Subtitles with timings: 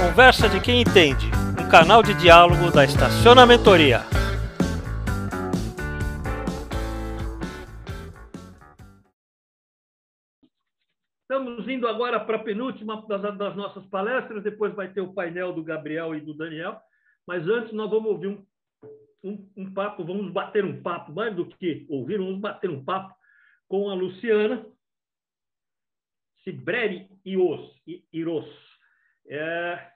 [0.00, 1.26] Conversa de quem entende,
[1.62, 4.00] um canal de diálogo da Estacionamentoria.
[11.20, 15.62] Estamos indo agora para a penúltima das, nossas palestras, depois vai ter o painel do
[15.62, 16.80] Gabriel e do Daniel,
[17.26, 18.46] mas antes nós vamos ouvir um,
[19.22, 23.14] um, um papo, vamos bater um papo, mais do que ouvir, vamos bater um papo
[23.68, 24.64] com a Luciana
[26.42, 27.70] Cibreri Ios,
[28.10, 28.48] Iros.
[29.32, 29.89] É,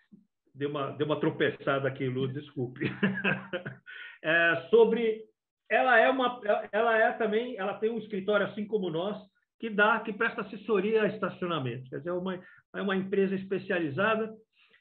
[0.55, 2.85] deu, uma, deu uma tropeçada aqui, Lu, desculpe.
[4.23, 5.23] é, sobre.
[5.69, 6.41] Ela é uma.
[6.71, 9.17] Ela é também, ela tem um escritório assim como nós,
[9.59, 11.89] que dá, que presta assessoria a estacionamento.
[11.91, 12.35] Quer dizer, é uma,
[12.75, 14.33] é uma empresa especializada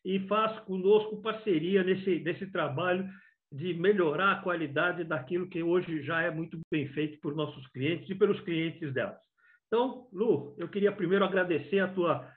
[0.05, 3.09] e faz conosco parceria nesse, nesse trabalho
[3.51, 8.09] de melhorar a qualidade daquilo que hoje já é muito bem feito por nossos clientes
[8.09, 9.19] e pelos clientes delas.
[9.67, 12.27] Então, Lu, eu queria primeiro agradecer a tua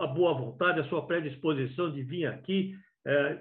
[0.00, 3.34] a boa vontade, a sua predisposição de vir aqui, é,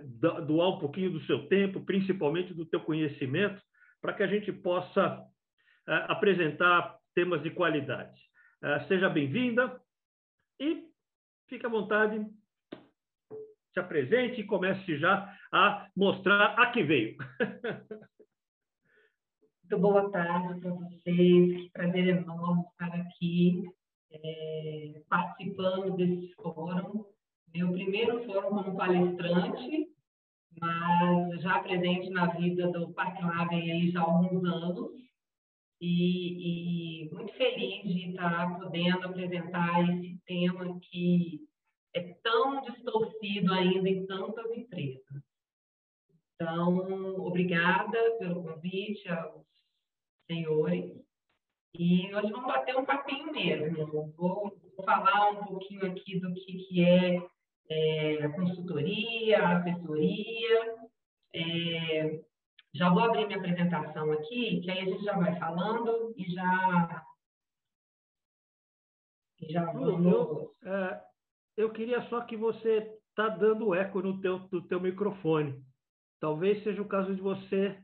[0.46, 3.62] doar um pouquinho do seu tempo, principalmente do teu conhecimento,
[4.02, 5.24] para que a gente possa
[5.88, 8.20] é, apresentar temas de qualidade.
[8.64, 9.80] É, seja bem-vinda
[10.60, 10.84] e
[11.48, 12.26] fique à vontade,
[13.74, 17.18] se apresente e comece já a mostrar a que veio.
[19.64, 23.64] Muito boa tarde para vocês, que prazer enorme estar aqui
[25.10, 27.06] participando desse fórum.
[27.54, 29.88] Meu primeiro fórum como palestrante,
[30.60, 34.92] mas já presente na vida do Parque Lagen aí já há alguns anos.
[35.82, 41.42] E, e, muito feliz de estar podendo apresentar esse tema que
[41.94, 45.22] é tão distorcido ainda em tantas empresas.
[46.36, 46.78] Então,
[47.20, 49.46] obrigada pelo convite aos
[50.26, 51.04] senhores.
[51.76, 54.14] E hoje vamos bater um papinho mesmo.
[54.16, 57.20] Vou falar um pouquinho aqui do que, que é,
[57.68, 60.76] é consultoria, assessoria.
[61.34, 62.24] É,
[62.76, 67.06] já vou abrir minha apresentação aqui, que aí a gente já vai falando e já.
[69.42, 70.06] E já vamos.
[70.06, 71.02] Eu, é,
[71.58, 75.60] eu queria só que você está dando eco no teu, no teu microfone.
[76.20, 77.80] Talvez seja o caso de você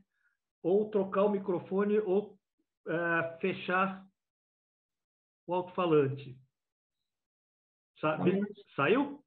[0.62, 2.39] ou trocar o microfone ou
[2.86, 4.06] uh, fechar
[5.46, 6.38] o alto-falante.
[8.00, 8.18] Sa
[8.76, 9.22] Saiu?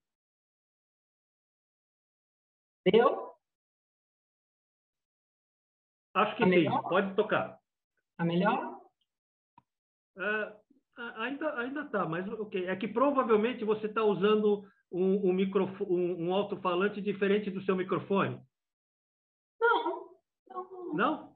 [2.86, 3.34] Deu?
[6.16, 6.90] Acho que tá sim.
[6.90, 7.60] Pode tocar.
[8.12, 8.82] Está melhor?
[10.16, 10.64] Uh,
[11.18, 12.68] ainda ainda está, mas ok.
[12.68, 17.76] É que provavelmente você está usando um, um, microfone, um, um alto-falante diferente do seu
[17.76, 18.40] microfone.
[19.60, 20.10] Não.
[20.48, 20.94] Não?
[20.94, 21.33] não?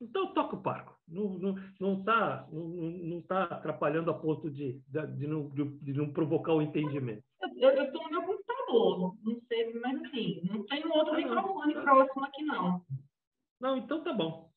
[0.00, 4.80] Então toca o parco não está não, tá, não, não tá atrapalhando a ponto de,
[4.88, 7.22] de, de, não, de não provocar o entendimento.
[7.56, 11.82] Eu estou no meu computador, não sei, mas assim, não tem outro ah, microfone tá.
[11.82, 12.82] próximo aqui, não.
[13.60, 14.50] Não, então tá bom.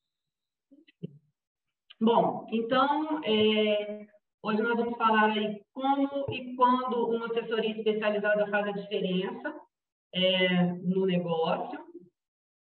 [2.00, 4.06] Bom, então, é,
[4.42, 9.54] hoje nós vamos falar aí como e quando uma assessoria especializada faz a diferença
[10.12, 11.89] é, no negócio.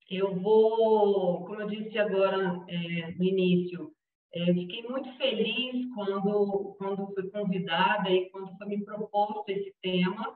[0.09, 3.91] Eu vou, como eu disse agora é, no início,
[4.33, 10.33] é, fiquei muito feliz quando, quando fui convidada e quando foi me proposto esse tema,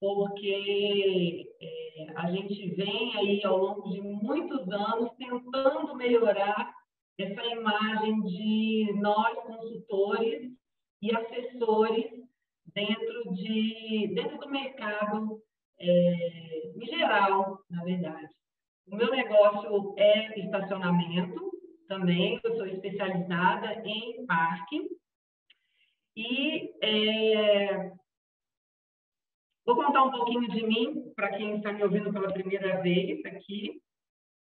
[0.00, 6.72] porque é, a gente vem aí ao longo de muitos anos tentando melhorar
[7.18, 10.50] essa imagem de nós consultores
[11.02, 12.06] e assessores
[12.74, 15.42] dentro de dentro do mercado
[15.78, 18.41] é, em geral, na verdade.
[18.86, 21.52] O meu negócio é estacionamento
[21.88, 24.88] também, eu sou especializada em parque.
[26.16, 27.92] E é,
[29.64, 33.80] vou contar um pouquinho de mim, para quem está me ouvindo pela primeira vez aqui.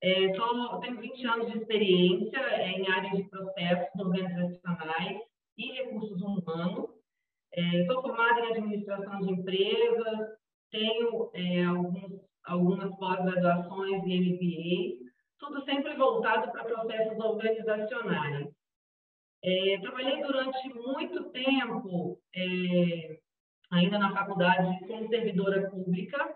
[0.03, 5.21] É, tenho 20 anos de experiência em áreas de processos organizacionais
[5.57, 6.91] e recursos humanos.
[7.53, 10.37] É, sou formada em administração de empresas,
[10.71, 18.49] tenho é, alguns algumas pós-graduações e MBA, tudo sempre voltado para processos organizacionais.
[19.45, 23.19] É, trabalhei durante muito tempo, é,
[23.71, 26.35] ainda na faculdade, como servidora pública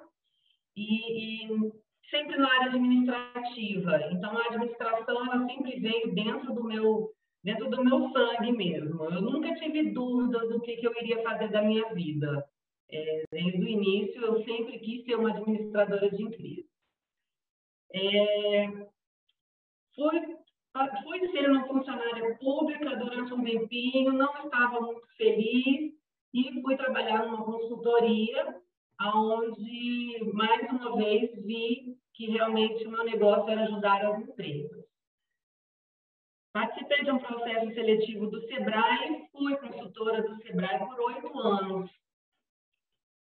[0.76, 1.72] e, e,
[2.10, 4.00] sempre na área administrativa.
[4.10, 7.10] Então, a administração ela sempre veio dentro do meu
[7.42, 9.02] dentro do meu sangue mesmo.
[9.04, 12.46] Eu nunca tive dúvidas do que, que eu iria fazer da minha vida.
[12.92, 16.68] É, desde o início, eu sempre quis ser uma administradora de empresa.
[17.92, 18.66] É,
[19.94, 20.20] fui,
[21.02, 25.92] fui ser uma funcionária pública durante um tempinho, não estava muito feliz
[26.34, 28.60] e fui trabalhar numa consultoria,
[29.14, 34.84] onde, mais uma vez, vi que realmente o meu negócio era ajudar as empresas.
[36.52, 41.90] Participei de um processo seletivo do SEBRAE, fui consultora do SEBRAE por oito anos.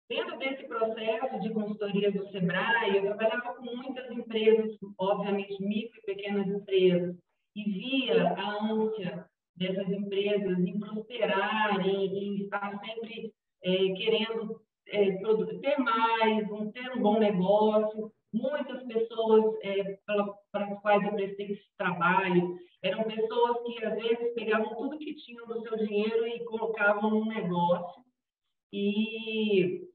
[0.08, 6.06] Dentro desse processo de consultoria do SEBRAE, eu trabalhava com muitas empresas, obviamente micro e
[6.06, 7.16] pequenas empresas,
[7.56, 15.10] e via a ânsia dessas empresas em prosperar, em, em estar sempre é, querendo é,
[15.60, 18.12] ter mais, um, ter um bom negócio.
[18.32, 24.34] Muitas pessoas é, para, as quais eu prestei esse trabalho eram pessoas que, às vezes,
[24.34, 28.04] pegavam tudo que tinham do seu dinheiro e colocavam num negócio
[28.70, 29.88] e,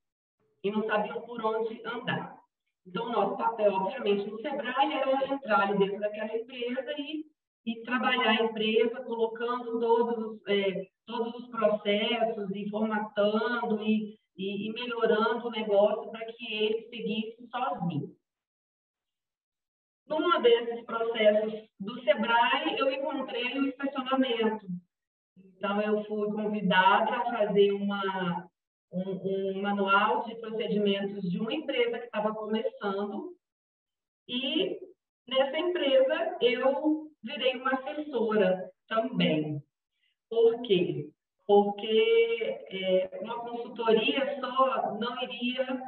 [0.64, 2.38] e não sabiam por onde andar.
[2.86, 7.26] Então, o nosso papel, obviamente, no Sebrae era entrar ali dentro daquela empresa e
[7.66, 14.68] e trabalhar a empresa colocando todos os, é, todos os processos e formatando e, e,
[14.68, 18.16] e melhorando o negócio para que ele seguisse sozinho.
[20.08, 24.66] Num desses processos do Sebrae, eu encontrei o estacionamento.
[25.38, 28.49] Então, eu fui convidada a fazer uma,
[28.92, 33.36] um, um manual de procedimentos de uma empresa que estava começando.
[34.28, 34.80] E
[35.28, 39.62] nessa empresa, eu virei uma assessora também.
[40.30, 41.10] Por quê?
[41.46, 45.82] Porque é, uma consultoria só não iria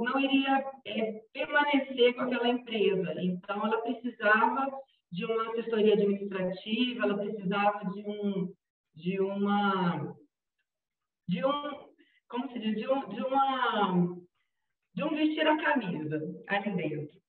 [0.00, 3.14] não iria é, permanecer com aquela empresa.
[3.20, 4.66] Então, ela precisava
[5.12, 8.52] de uma assessoria administrativa, ela precisava de um
[8.94, 10.16] de uma
[11.28, 11.87] de um
[12.28, 14.18] como se diz de, um, de uma
[14.94, 17.20] de um vestir a camisa ali dentro.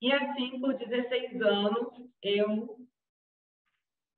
[0.00, 1.88] E assim, por 16 anos,
[2.22, 2.76] eu,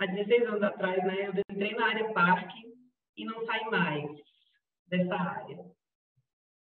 [0.01, 2.73] há 16 anos atrás, né, eu entrei na área parque
[3.17, 4.11] e não saí mais
[4.87, 5.59] dessa área.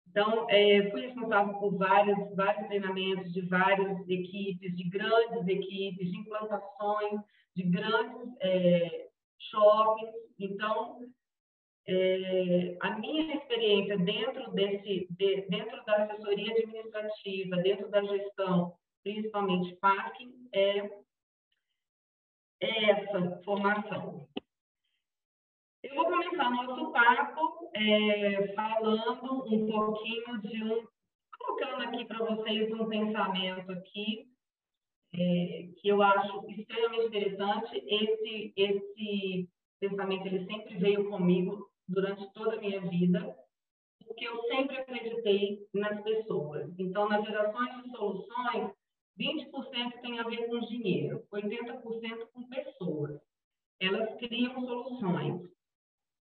[0.10, 6.18] Então, é, fui responsável por vários, vários treinamentos de várias equipes, de grandes equipes, de
[6.18, 7.22] implantações,
[7.56, 10.16] de grandes é, shoppings.
[10.40, 11.02] Então,
[11.88, 19.76] é, a minha experiência dentro, desse, de, dentro da assessoria administrativa, dentro da gestão principalmente
[19.76, 20.80] parking, é,
[22.60, 24.28] é essa formação.
[25.84, 30.88] Eu vou começar nosso papo é, falando um pouquinho de um,
[31.38, 34.28] colocando aqui para vocês um pensamento aqui
[35.14, 37.76] é, que eu acho extremamente interessante.
[37.88, 39.50] Esse, esse
[39.80, 43.36] pensamento ele sempre veio comigo durante toda a minha vida,
[44.06, 46.74] porque eu sempre acreditei nas pessoas.
[46.78, 48.72] Então, nas gerações de soluções,
[49.20, 53.20] 20% tem a ver com dinheiro, 80% com pessoas.
[53.80, 55.50] Elas criam soluções.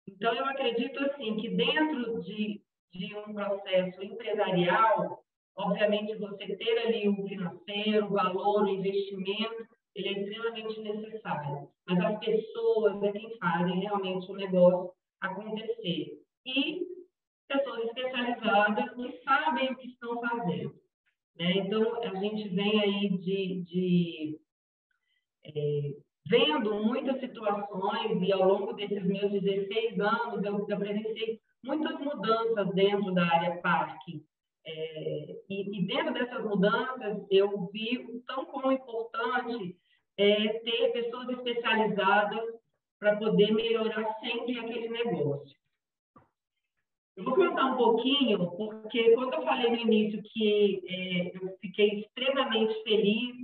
[0.07, 2.61] Então, eu acredito assim que dentro de,
[2.91, 5.23] de um processo empresarial,
[5.55, 11.69] obviamente você ter ali o financeiro, o valor, o investimento, ele é extremamente necessário.
[11.87, 14.91] Mas as pessoas é quem fazem realmente o negócio
[15.23, 16.21] acontecer.
[16.45, 16.81] E
[17.47, 20.75] pessoas especializadas que sabem o que estão fazendo.
[21.37, 21.53] Né?
[21.57, 24.39] Então, a gente vem aí de, de
[25.45, 25.95] é,
[26.27, 33.13] vendo muitas situações, e ao longo desses meus 16 anos, eu, presenciei muitas mudanças dentro
[33.13, 34.23] da área parque.
[34.65, 39.77] É, e, e, dentro dessas mudanças, eu vi o tão como importante
[40.17, 42.62] é, ter pessoas especializadas
[43.03, 45.53] para poder melhorar sempre aquele negócio.
[47.17, 51.99] Eu vou contar um pouquinho, porque quando eu falei no início que é, eu fiquei
[51.99, 53.35] extremamente feliz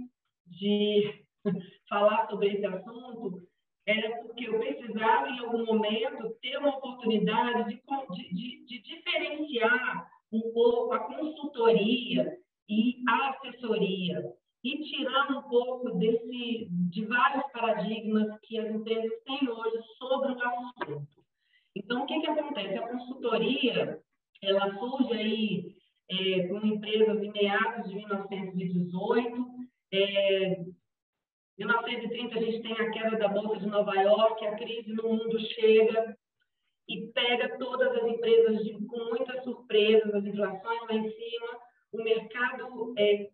[0.48, 1.26] de
[1.90, 3.46] falar sobre esse assunto,
[3.86, 10.42] era porque eu precisava, em algum momento, ter uma oportunidade de, de, de diferenciar um
[10.54, 12.38] pouco a consultoria
[12.70, 14.24] e a assessoria
[14.64, 20.44] e tirar um pouco desse de vários paradigmas que as empresas têm hoje sobre o
[20.44, 21.08] assunto.
[21.76, 22.78] Então, o que, que acontece?
[22.78, 24.02] A consultoria,
[24.42, 25.76] ela surge aí
[26.10, 29.46] é, com empresas em meados de 1918.
[29.94, 30.60] É,
[31.58, 35.40] 1930 a gente tem a queda da Bolsa de Nova York, a crise no mundo
[35.40, 36.18] chega
[36.88, 41.60] e pega todas as empresas de, com muitas surpresas, as inflações lá em cima,
[41.92, 43.30] o mercado é,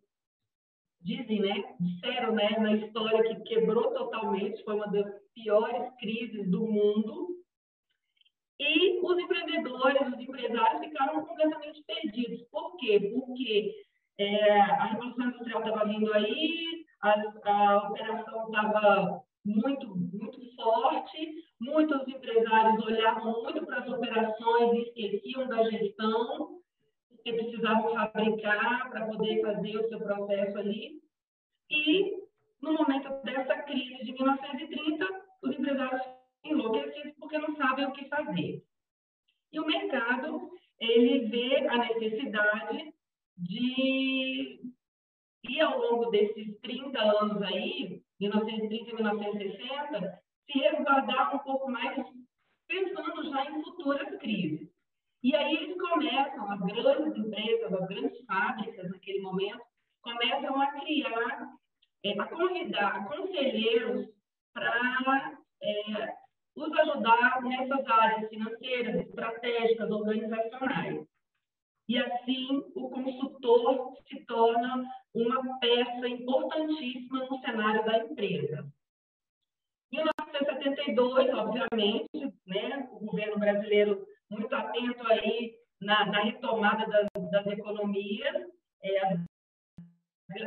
[1.06, 6.66] dizem, né, disseram, né, na história que quebrou totalmente, foi uma das piores crises do
[6.66, 7.28] mundo.
[8.60, 12.42] E os empreendedores, os empresários ficaram completamente perdidos.
[12.50, 13.12] Por quê?
[13.14, 13.72] Porque
[14.18, 17.12] é, a Revolução Industrial estava vindo aí, a,
[17.52, 25.48] a operação estava muito, muito forte, muitos empresários olhavam muito para as operações e esqueciam
[25.48, 26.55] da gestão,
[27.26, 31.02] que precisavam fabricar para poder fazer o seu processo ali.
[31.72, 32.14] E,
[32.62, 35.08] no momento dessa crise de 1930,
[35.42, 36.02] os empresários
[36.44, 38.64] enlouquecidos porque não sabem o que fazer.
[39.52, 42.94] E o mercado, ele vê a necessidade
[43.38, 44.62] de
[45.50, 52.06] ir ao longo desses 30 anos aí, 1930 e 1960, se resguardar um pouco mais,
[52.68, 54.75] pensando já em futuras crises.
[55.26, 59.60] E aí eles começam, as grandes empresas, as grandes fábricas naquele momento,
[60.04, 61.50] começam a criar,
[62.04, 64.08] é, a convidar conselheiros
[64.54, 66.14] para é,
[66.56, 71.08] os ajudar nessas áreas financeiras, estratégicas, organizacionais.
[71.90, 78.72] E assim, o consultor se torna uma peça importantíssima no cenário da empresa.
[79.92, 87.48] Em 1972, obviamente, né, o governo brasileiro muito atento aí na, na retomada das, das
[87.48, 88.50] economias,
[88.82, 89.20] é, as,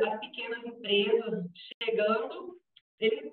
[0.07, 1.45] as, pequenas empresas
[1.81, 2.59] chegando,
[2.99, 3.31] ele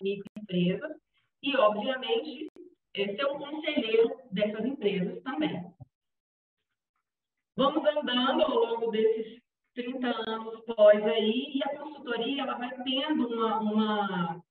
[0.00, 0.96] microempresas
[1.42, 2.48] e, obviamente,
[2.94, 5.74] ser um conselheiro dessas empresas também.
[7.56, 9.40] Vamos andando ao longo desses
[9.74, 14.45] 30 anos pós aí, e a consultoria ela vai tendo uma, uma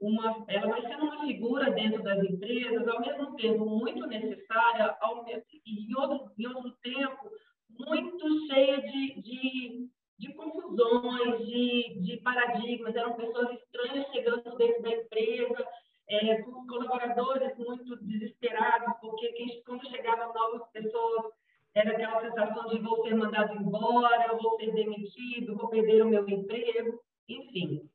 [0.00, 5.24] uma, ela vai sendo uma figura dentro das empresas, ao mesmo tempo muito necessária, ao
[5.28, 7.30] e em outro, em outro tempo
[7.70, 12.94] muito cheia de, de, de confusões, de, de paradigmas.
[12.94, 15.66] Eram pessoas estranhas chegando dentro da empresa,
[16.08, 19.32] é, colaboradores muito desesperados, porque
[19.64, 21.32] quando chegavam novas pessoas,
[21.74, 26.28] era aquela sensação de vou ser mandado embora, vou ser demitido, vou perder o meu
[26.28, 27.88] emprego, enfim.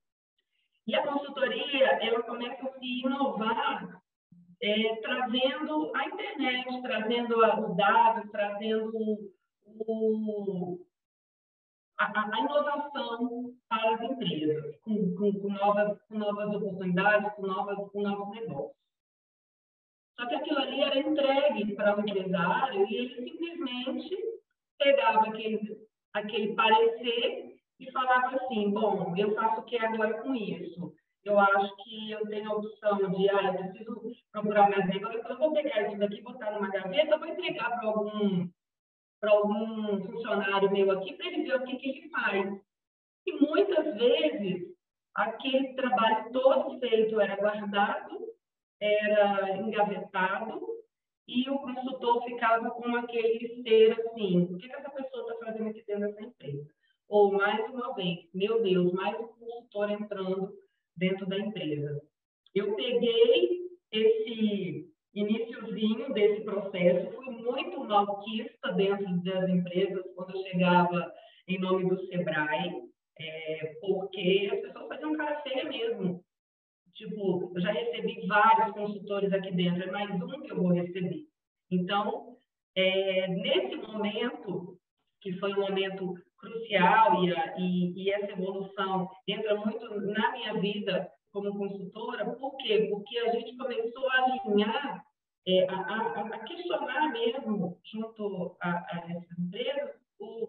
[0.89, 4.01] E a consultoria, ela começa a se inovar,
[4.59, 8.91] é, trazendo a internet, trazendo os dados, trazendo
[9.85, 10.79] o,
[11.99, 17.91] a, a, inovação para as empresas, com, com, com, novas, com novas oportunidades, com, novas,
[17.91, 18.75] com novos negócios.
[20.19, 24.17] Só que aquilo ali era entregue para o empresário e ele simplesmente
[24.79, 27.48] pegava aquele, aquele parecer
[27.79, 30.93] e falava assim: bom, eu faço o que agora com isso?
[31.23, 35.31] Eu acho que eu tenho a opção de, ah, eu preciso procurar mais negócio, então
[35.31, 38.49] eu vou pegar isso daqui, botar numa gaveta, vou entregar para algum,
[39.23, 42.61] algum funcionário meu aqui para ele ver o que, que ele faz.
[43.27, 44.75] E muitas vezes
[45.13, 48.33] aquele trabalho todo feito era guardado,
[48.79, 50.67] era engavetado,
[51.27, 55.69] e o consultor ficava com aquele ser assim: o que, que essa pessoa está fazendo
[55.69, 56.78] aqui dentro dessa empresa?
[57.09, 60.53] Ou, mais uma vez, meu Deus, mais um consultor entrando
[60.95, 61.99] dentro da empresa.
[62.53, 63.49] Eu peguei
[63.91, 71.11] esse iníciozinho desse processo, fui muito malquista dentro das empresas quando eu chegava
[71.47, 72.79] em nome do Sebrae,
[73.17, 76.23] é, porque as pessoas faziam cara feia mesmo.
[76.93, 81.23] Tipo, eu já recebi vários consultores aqui dentro, é mais um que eu vou receber.
[81.71, 82.37] Então,
[82.75, 84.77] é, nesse momento,
[85.21, 90.53] que foi um momento crucial e, a, e, e, essa evolução entra muito na minha
[90.55, 92.25] vida como consultora.
[92.35, 92.87] Por quê?
[92.89, 95.03] Porque a gente começou a alinhar,
[95.47, 100.47] é, a, a, a, questionar mesmo, junto a, a essas empresas, o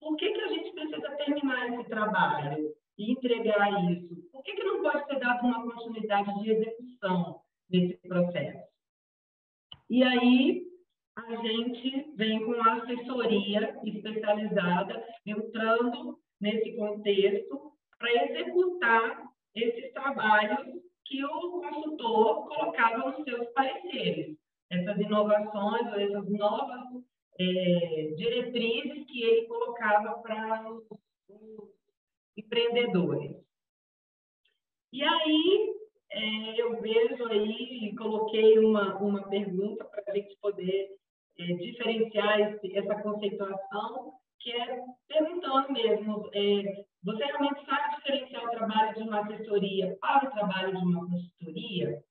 [0.00, 4.16] por que, que a gente precisa terminar esse trabalho e entregar isso?
[4.32, 8.66] Por que, que não pode ser dado uma continuidade de execução nesse processo?
[9.90, 10.69] E aí,
[11.16, 21.60] a gente vem com assessoria especializada entrando nesse contexto para executar esses trabalhos que o
[21.60, 24.36] consultor colocava nos seus pareceres,
[24.70, 27.02] essas inovações, essas novas
[27.38, 30.84] é, diretrizes que ele colocava para os
[32.36, 33.36] empreendedores.
[34.92, 35.79] E aí,
[36.12, 40.88] é, eu vejo aí, coloquei uma, uma pergunta para a gente poder
[41.38, 48.50] é, diferenciar esse, essa conceituação, que é perguntando mesmo, é, você realmente sabe diferenciar o
[48.50, 52.02] trabalho de uma assessoria para o trabalho de uma consultoria?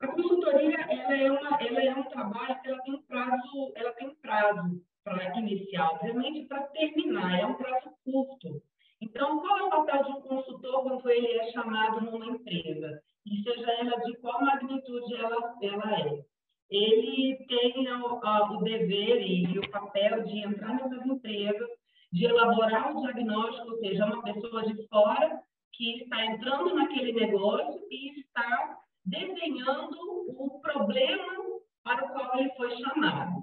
[0.00, 3.92] A consultoria ela é, uma, ela é um trabalho que ela tem um prazo, ela
[3.92, 8.62] tem um prazo para iniciar, obviamente para terminar, é um prazo curto.
[9.00, 13.02] Então, qual é o papel de um consultor quando ele é chamado numa empresa?
[13.26, 16.24] E seja ela de qual magnitude ela, ela é?
[16.70, 21.68] ele tem o, o dever e o papel de entrar nessas empresas,
[22.12, 25.40] de elaborar o diagnóstico, ou seja, uma pessoa de fora
[25.72, 29.96] que está entrando naquele negócio e está desenhando
[30.28, 31.34] o problema
[31.84, 33.42] para o qual ele foi chamado.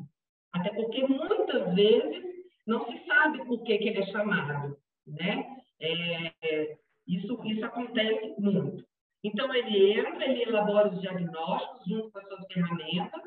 [0.51, 2.23] Até porque muitas vezes
[2.67, 5.57] não se sabe por que, que ele é chamado, né?
[5.79, 8.85] É, isso, isso acontece muito.
[9.23, 13.21] Então, ele entra, ele elabora os diagnósticos junto com as suas ferramentas,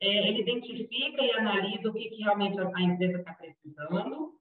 [0.00, 4.34] é, ele identifica e analisa o que, que realmente a empresa está precisando,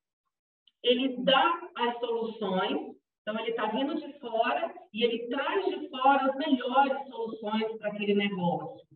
[0.81, 6.25] ele dá as soluções, então ele está vindo de fora e ele traz de fora
[6.25, 8.87] as melhores soluções para aquele negócio.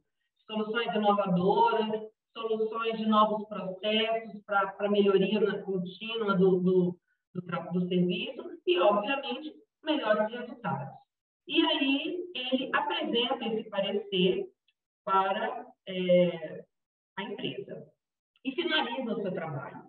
[0.45, 2.01] Soluções inovadoras,
[2.33, 6.97] soluções de novos processos para melhoria na contínua do, do,
[7.33, 10.93] do, do serviço e, obviamente, melhores resultados.
[11.47, 14.49] E aí ele apresenta esse parecer
[15.03, 16.65] para é,
[17.17, 17.85] a empresa
[18.45, 19.83] e finaliza o seu trabalho.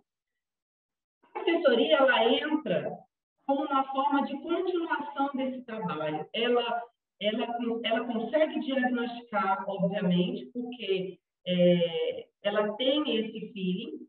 [1.35, 2.99] A assessoria ela entra
[3.47, 6.29] como uma forma de continuação desse trabalho.
[6.33, 6.83] Ela,
[7.21, 7.47] ela,
[7.85, 14.09] ela consegue diagnosticar, obviamente, porque é, ela tem esse feeling,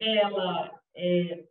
[0.00, 1.44] ela é,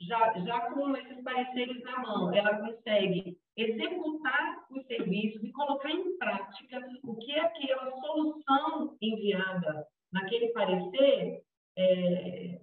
[0.00, 6.16] já, já com esses pareceres na mão, ela consegue executar os serviços e colocar em
[6.16, 11.42] prática o que aquela solução enviada naquele parecer
[11.76, 12.60] é,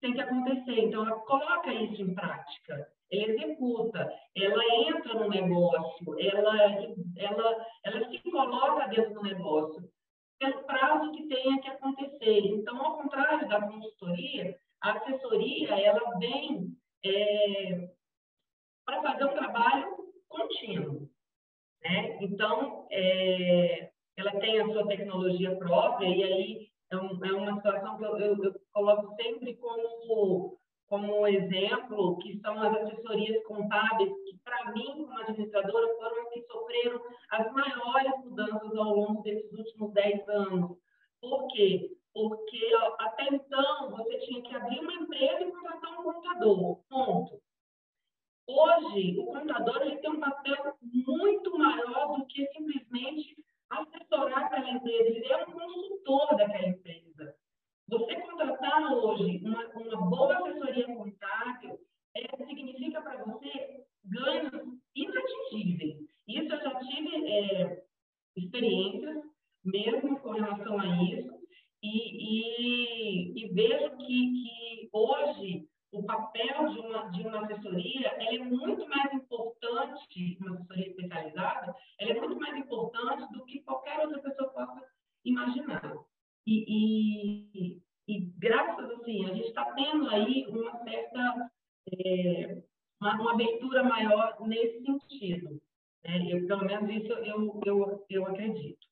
[0.00, 0.80] tem que acontecer.
[0.80, 6.56] Então, ela coloca isso em prática, ela executa, ela entra no negócio, ela,
[7.16, 9.88] ela, ela se coloca dentro do negócio,
[10.38, 12.40] pelo prazo que tenha que acontecer.
[12.46, 17.90] Então, ao contrário da consultoria, a assessoria ela vem é,
[18.84, 19.96] para fazer um trabalho
[20.28, 21.08] contínuo.
[21.82, 22.18] Né?
[22.22, 27.96] Então, é, ela tem a sua tecnologia própria, e aí é, um, é uma situação
[27.96, 34.38] que eu, eu, eu, coloco sempre como, como exemplo, que são as assessorias contábeis, que
[34.44, 39.92] para mim, como administradora, foram as que sofreram as maiores mudanças ao longo desses últimos
[39.92, 40.78] 10 anos.
[41.20, 41.95] Por quê?
[42.16, 46.80] Porque até então você tinha que abrir uma empresa e contratar um contador.
[46.88, 47.42] Ponto.
[48.48, 53.36] Hoje, o contador ele tem um papel muito maior do que simplesmente
[53.68, 57.36] assessorar aquela empresa, ele é um consultor daquela empresa.
[57.86, 61.78] Você contratar hoje uma, uma boa assessoria contábil
[62.16, 64.52] é, significa para você ganhos
[64.94, 65.98] inatingíveis.
[66.26, 67.84] Isso eu já tive é,
[68.36, 69.22] experiências
[69.62, 71.45] mesmo com relação a isso
[71.82, 78.38] e, e, e vejo que, que hoje o papel de uma, de uma assessoria é
[78.38, 84.20] muito mais importante, uma assessoria especializada, ela é muito mais importante do que qualquer outra
[84.20, 84.82] pessoa possa
[85.24, 85.96] imaginar.
[86.46, 91.50] E, e, e graças assim, a gente está tendo aí uma certa
[91.92, 92.62] é,
[93.00, 95.60] uma, uma, abertura maior nesse sentido.
[96.04, 96.32] Né?
[96.32, 98.86] Eu, pelo menos isso eu, eu, eu acredito.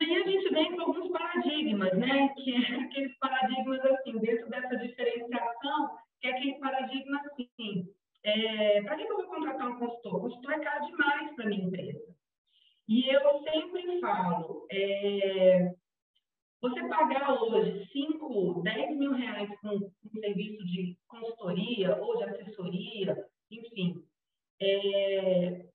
[0.00, 2.28] E aí a gente vem com alguns paradigmas, né?
[2.36, 7.86] Que é aqueles paradigmas assim, dentro dessa diferenciação, que é aquele paradigma assim,
[8.24, 10.16] é, para que eu vou contratar um consultor?
[10.16, 12.14] O consultor é caro demais para minha empresa.
[12.88, 15.74] E eu sempre falo, é,
[16.60, 23.26] você pagar hoje 5, 10 mil reais um, um, serviço de consultoria ou de assessoria,
[23.50, 24.02] enfim,
[24.60, 25.66] é,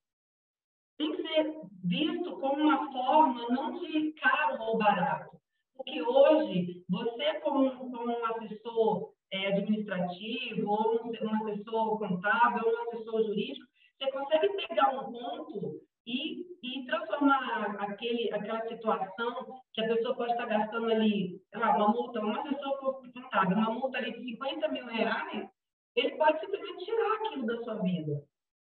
[0.99, 1.53] tem que ser
[1.85, 5.39] visto como uma forma não de caro ou barato.
[5.75, 12.73] Porque hoje, você, como, como um assessor é, administrativo, ou um, um assessor contábil, ou
[12.73, 13.65] um assessor jurídico,
[13.97, 20.31] você consegue pegar um ponto e, e transformar aquele, aquela situação que a pessoa pode
[20.33, 22.77] estar gastando ali, lá, uma multa, um assessor
[23.13, 25.49] contábil, uma multa ali de 50 mil reais,
[25.95, 28.21] ele pode simplesmente tirar aquilo da sua vida.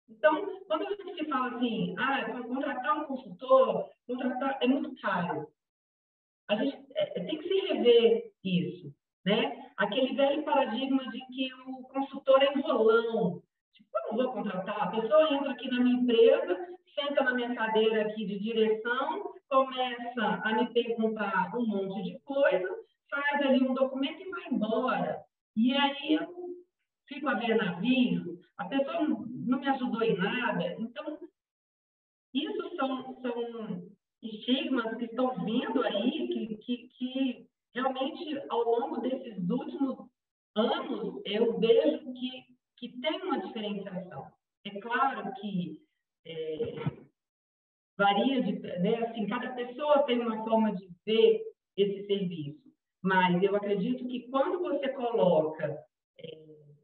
[0.10, 5.48] Então, quando a gente fala assim, ah, contratar um consultor, contratar é muito caro.
[6.50, 8.94] A gente é, tem que se rever isso,
[9.24, 9.72] né?
[9.78, 13.42] Aquele velho paradigma de que o consultor é enrolão.
[13.74, 14.82] Tipo, eu não vou contratar.
[14.82, 16.58] A pessoa entra aqui na minha empresa,
[16.96, 22.68] senta na minha cadeira aqui de direção, começa a me perguntar um monte de coisa,
[23.10, 25.20] faz ali um documento e vai embora.
[25.56, 26.28] E aí eu
[27.08, 30.76] fico a ver navio, a pessoa não me ajudou em nada.
[30.78, 31.18] Então,
[32.34, 33.90] isso são, são
[34.22, 40.10] estigmas que estão vindo aí, que, que, que realmente, ao longo desses últimos
[40.56, 42.46] anos, eu vejo que,
[42.78, 44.30] que tem uma diferenciação.
[44.66, 45.80] É claro que
[46.28, 46.76] é,
[47.98, 51.42] varia, de, né, assim, cada pessoa tem uma forma de ver
[51.78, 52.70] esse serviço,
[53.02, 55.82] mas eu acredito que quando você coloca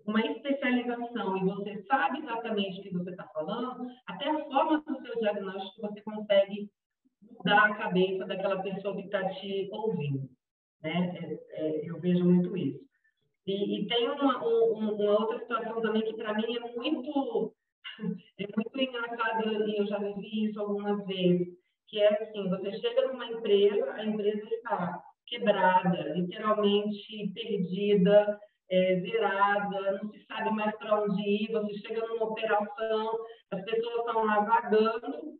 [0.05, 5.01] uma especialização e você sabe exatamente o que você está falando, até a forma do
[5.01, 6.69] seu diagnóstico você consegue
[7.21, 10.29] mudar a cabeça daquela pessoa que está te ouvindo.
[10.81, 11.17] Né?
[11.19, 12.85] É, é, eu vejo muito isso.
[13.47, 17.53] E, e tem uma, um, uma, outra situação também que para mim é muito,
[18.39, 21.47] é muito engraçada e eu já vivi isso algumas vezes,
[21.87, 28.39] que é assim, você chega numa empresa, a empresa está quebrada, literalmente perdida,
[28.69, 33.19] é, zerada, não se sabe mais para onde ir, você chega numa operação,
[33.51, 35.39] as pessoas estão lá vagando,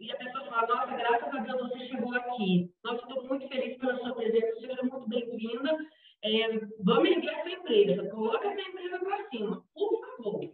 [0.00, 2.72] e a pessoa fala, nossa, graças a Deus você chegou aqui.
[2.84, 5.76] Nossa, estou muito feliz pela sua presença, seja muito bem-vinda.
[6.22, 10.52] É, vamos erguer essa empresa, coloca essa empresa para cima, por favor.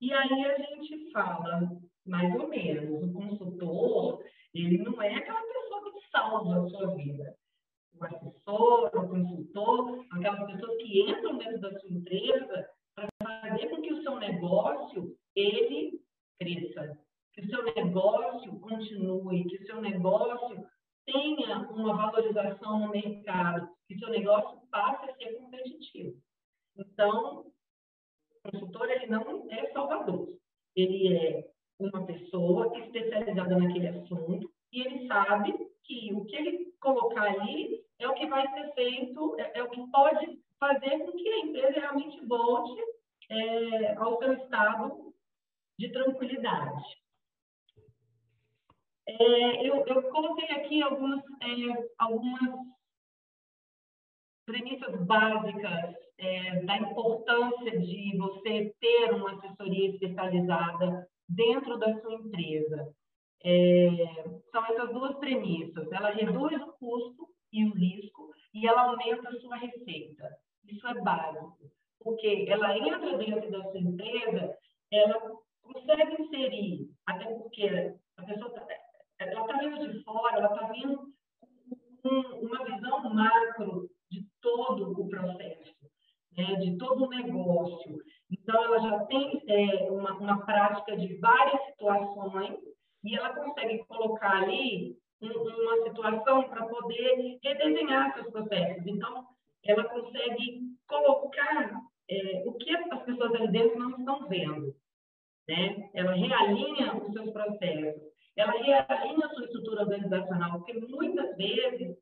[0.00, 1.70] E aí a gente fala,
[2.06, 7.36] mais ou menos, o consultor, ele não é aquela pessoa que salva a sua vida
[8.00, 13.82] o assessor, o consultor, aquelas pessoas que entram dentro da sua empresa para fazer com
[13.82, 16.00] que o seu negócio ele
[16.38, 16.98] cresça,
[17.32, 20.66] que o seu negócio continue, que o seu negócio
[21.04, 26.16] tenha uma valorização no mercado, que o seu negócio passe a ser competitivo.
[26.76, 27.46] Então,
[28.44, 30.28] o consultor ele não é salvador,
[30.76, 35.52] ele é uma pessoa especializada naquele assunto e ele sabe
[35.84, 39.70] que o que ele colocar ali é o que vai ser feito, é, é o
[39.70, 42.80] que pode fazer com que a empresa realmente volte
[43.30, 45.14] é, ao seu estado
[45.78, 46.84] de tranquilidade.
[49.06, 52.50] É, eu, eu, coloquei aqui algumas, é, algumas
[54.44, 62.94] premissas básicas é, da importância de você ter uma assessoria especializada dentro da sua empresa.
[63.44, 63.88] É,
[64.50, 65.90] são essas duas premissas.
[65.92, 70.28] Ela reduz o custo e o risco e ela aumenta a sua receita.
[70.64, 71.56] Isso é básico,
[72.00, 74.56] porque ela entra dentro da sua empresa,
[74.90, 75.20] ela
[75.62, 78.66] consegue inserir, até porque a pessoa tá,
[79.18, 81.12] ela está vindo de fora, ela está vindo
[82.02, 82.08] com
[82.46, 85.74] uma visão macro de todo o processo,
[86.36, 87.98] né, de todo o negócio.
[88.30, 92.58] Então, ela já tem é, uma, uma prática de várias situações
[93.04, 98.86] e ela consegue colocar ali uma situação para poder redesenhar seus processos.
[98.86, 99.26] Então,
[99.64, 104.74] ela consegue colocar é, o que as pessoas ali dentro não estão vendo.
[105.48, 105.90] Né?
[105.94, 108.02] Ela realinha os seus processos,
[108.36, 111.96] ela realinha a sua estrutura organizacional, porque muitas vezes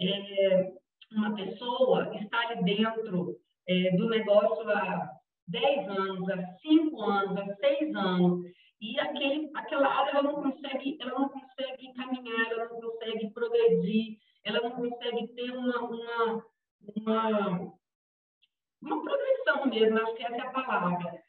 [0.00, 0.72] é,
[1.12, 3.36] uma pessoa está ali dentro
[3.68, 5.10] é, do negócio há
[5.48, 8.46] 10 anos, há 5 anos, há 6 anos,
[8.84, 14.18] e aquele, aquela área ela não consegue, ela não consegue caminhar, ela não consegue progredir,
[14.44, 16.44] ela não consegue ter uma, uma,
[16.94, 17.72] uma,
[18.82, 21.22] uma progressão mesmo, acho que essa é a palavra.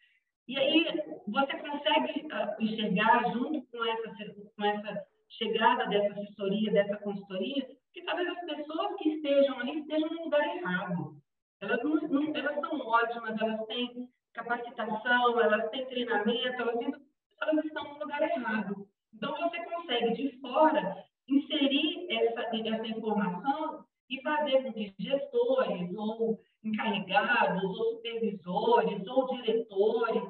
[0.50, 0.86] E aí
[1.26, 8.04] você consegue uh, enxergar junto com essa, com essa chegada dessa assessoria, dessa consultoria, que
[8.04, 11.16] talvez as pessoas que estejam ali estejam no lugar errado.
[11.62, 17.06] Elas, não, não, elas são ótimas, elas têm capacitação, elas têm treinamento, elas têm
[17.42, 18.88] elas estão no lugar errado.
[19.14, 26.40] Então, você consegue, de fora, inserir essa, essa informação e fazer com que gestores, ou
[26.64, 30.24] encarregados, ou supervisores, ou diretores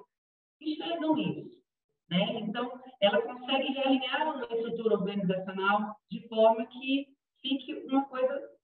[0.61, 1.55] enxergam isso.
[2.09, 2.39] Né?
[2.39, 7.07] Então, ela consegue realinhar uma estrutura organizacional de forma que
[7.41, 8.55] fique uma coisa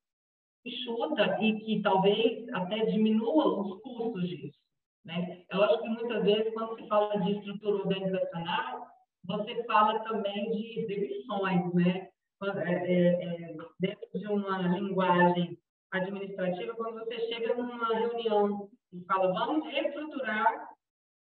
[0.63, 4.59] enxuta e que talvez até diminua os custos disso.
[5.05, 5.43] Né?
[5.49, 8.87] Eu acho que muitas vezes, quando se fala de estrutura organizacional,
[9.25, 12.09] você fala também de demissões, né?
[12.43, 15.59] É, é, é, dentro de uma linguagem
[15.91, 20.69] administrativa, quando você chega numa reunião e fala, vamos reestruturar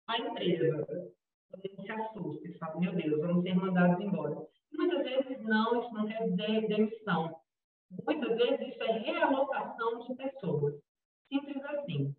[0.08, 0.84] a empresa,
[1.52, 4.44] você se assusta e fala, meu Deus, vamos ser mandados embora.
[4.72, 7.36] Muitas vezes não, isso não quer dizer demissão.
[8.04, 10.74] Muitas vezes isso é realocação de pessoas.
[11.28, 12.12] Simples assim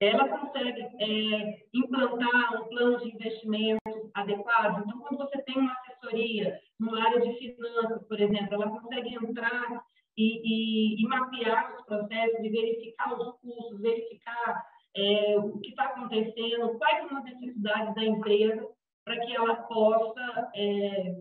[0.00, 4.82] ela consegue é, implantar um plano de investimento adequado.
[4.82, 9.84] Então, quando você tem uma assessoria no área de finanças, por exemplo, ela consegue entrar
[10.16, 14.64] e, e, e mapear os processos e verificar os custos, verificar
[14.96, 18.66] é, o que está acontecendo, quais são as necessidades da empresa,
[19.04, 21.14] para que ela possa é,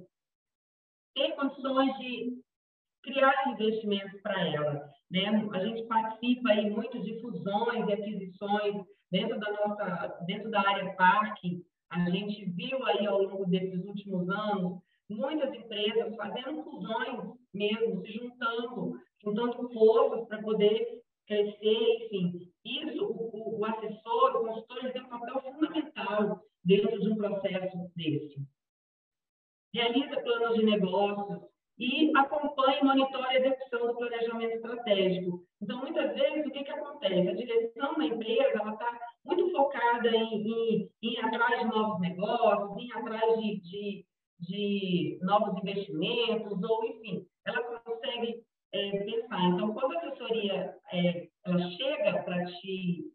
[1.14, 2.42] ter condições de
[3.04, 4.90] criar investimentos para ela.
[5.12, 5.26] Né?
[5.54, 10.94] A gente participa aí muito de fusões e aquisições dentro da nossa, dentro da área
[10.96, 11.66] parque.
[11.90, 18.12] A gente viu aí ao longo desses últimos anos muitas empresas fazendo fusões mesmo, se
[18.12, 18.94] juntando,
[19.24, 22.52] juntando forças para poder crescer, enfim.
[22.64, 28.48] isso, o, o assessor, o consultor, tem um papel fundamental dentro de um processo desse.
[29.74, 31.44] Realiza planos de negócios
[31.80, 35.46] e acompanha e monitora a execução do planejamento estratégico.
[35.62, 37.30] Então, muitas vezes, o que, que acontece?
[37.30, 42.78] A direção da empresa está muito focada em, em, em, ir atrás de novos negócios,
[42.78, 44.06] em ir atrás de, de,
[44.40, 49.42] de novos investimentos, ou, enfim, ela consegue é, pensar.
[49.48, 53.06] Então, quando a assessoria é, ela chega para te,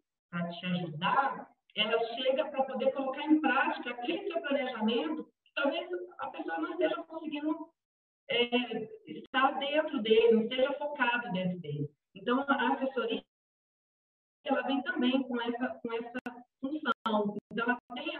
[0.59, 5.87] te ajudar, ela chega para poder colocar em prática aquele seu planejamento, talvez
[6.18, 7.73] a pessoa não esteja conseguindo
[8.28, 11.90] é, estar dentro dele, não esteja focado dentro dele.
[12.14, 13.22] Então, a assessoria
[14.44, 16.20] ela vem também com essa, com essa
[16.60, 17.37] função.
[17.50, 18.16] Então, ela tem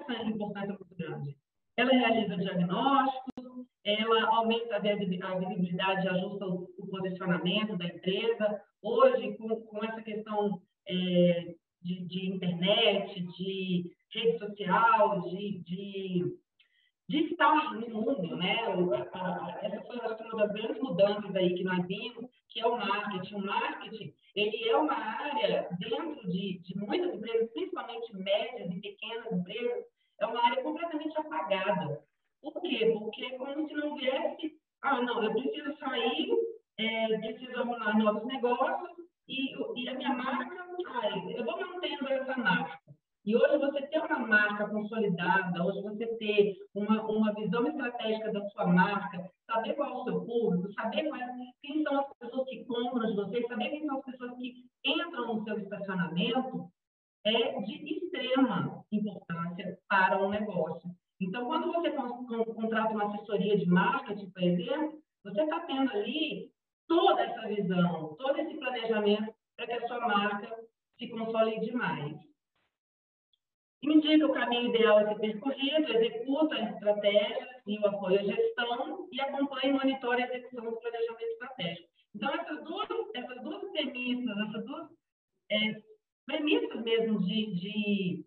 [0.00, 1.36] essa importância muito grande.
[1.76, 8.62] Ela realiza diagnósticos, ela aumenta a visibilidade ajusta o, o, posicionamento da empresa.
[8.82, 16.38] Hoje, com, com essa questão é, de, de, internet, de rede social, de, de,
[17.08, 18.56] de estar no mundo, né?
[19.62, 23.34] essa foi uma das grandes mudanças aí que nós vimos, que é o marketing.
[23.34, 29.32] O marketing, ele é uma área dentro de, de muitas empresas, principalmente médias e pequenas
[29.32, 29.84] empresas,
[30.20, 32.02] é uma área completamente apagada.
[32.42, 32.94] Por quê?
[32.98, 36.28] Porque é como se não viesse, ah, não, eu preciso sair,
[36.76, 38.90] é, preciso arrumar novos negócios
[39.26, 40.66] e, e a minha marca,
[41.02, 42.78] ai, eu vou mantendo essa marca.
[43.24, 44.20] E hoje você ter uma
[44.58, 49.92] marca consolidada, hoje você ter uma, uma visão estratégica da sua marca, saber qual é
[49.92, 51.08] o seu público, saber
[51.62, 55.34] quem são as pessoas que compram de você, saber quem são as pessoas que entram
[55.34, 56.68] no seu estacionamento,
[57.24, 60.90] é de extrema importância para um negócio.
[61.20, 66.50] Então, quando você contrata uma assessoria de marketing, por exemplo, você está tendo ali
[66.86, 70.56] toda essa visão, todo esse planejamento para que a sua marca
[70.96, 72.16] se consolide mais.
[73.80, 79.08] Indica o caminho ideal a ser percorrido, executa a estratégia e o apoio à gestão
[79.12, 81.88] e acompanha e monitora a execução do planejamento estratégico.
[82.14, 84.88] Então, essas duas, essas duas premissas, essas duas
[85.50, 85.82] é,
[86.26, 88.26] premissas mesmo de, de,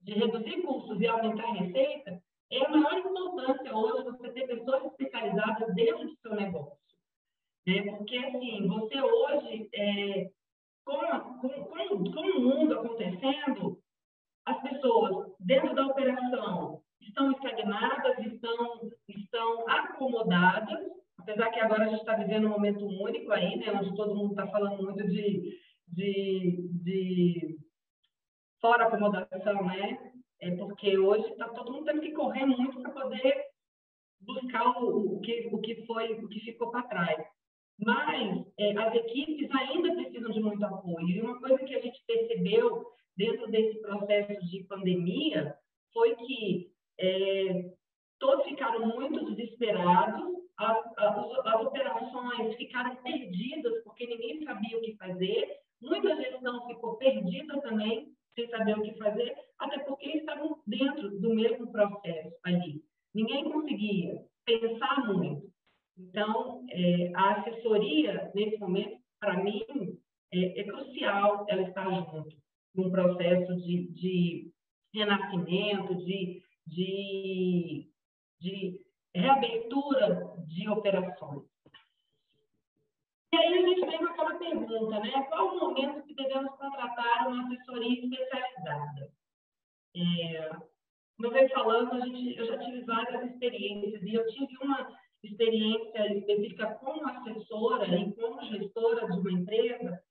[0.00, 5.74] de reduzir custos e aumentar receita, é a maior importância hoje você ter pessoas especializadas
[5.74, 6.78] dentro do seu negócio.
[7.66, 7.82] Né?
[7.82, 10.30] Porque, assim, você hoje, é,
[10.84, 10.98] com,
[11.40, 13.82] com, com, com o mundo acontecendo,
[14.46, 20.86] as pessoas dentro da operação estão estagnadas, estão, estão acomodadas,
[21.18, 24.30] apesar que agora a gente está vivendo um momento único aí, né, onde todo mundo
[24.30, 27.58] está falando muito de, de, de
[28.60, 30.12] fora acomodação, né?
[30.40, 33.44] É porque hoje está todo mundo tendo que correr muito para poder
[34.20, 37.26] buscar o, o, que, o que foi, o que ficou para trás.
[37.78, 41.08] Mas é, as equipes ainda precisam de muito apoio.
[41.08, 45.56] E uma coisa que a gente percebeu dentro desse processo de pandemia
[45.92, 47.72] foi que é,
[48.18, 54.96] todos ficaram muito desesperados, as, as, as operações ficaram perdidas porque ninguém sabia o que
[54.96, 61.18] fazer, muita gestão ficou perdida também sem saber o que fazer, até porque estavam dentro
[61.20, 62.82] do mesmo processo ali.
[63.14, 65.50] Ninguém conseguia pensar muito.
[65.98, 69.64] Então, é, a assessoria, nesse momento, para mim,
[70.32, 72.36] é, é, crucial ela estar junto
[72.76, 74.52] num processo de, de
[74.94, 77.90] renascimento, de, de,
[78.40, 78.80] de
[79.14, 81.44] reabertura de operações.
[83.32, 85.22] E aí a gente vem com aquela pergunta, né?
[85.28, 89.12] Qual o momento que devemos contratar uma assessoria especializada?
[89.96, 90.50] É,
[91.16, 96.14] como eu falando, a gente, eu já tive várias experiências e eu tive uma experiência
[96.14, 100.02] específica como assessora e como gestora de uma empresa,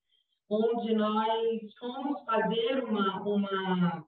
[0.49, 4.05] onde nós fomos fazer uma, uma,